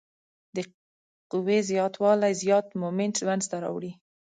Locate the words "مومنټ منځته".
2.81-3.55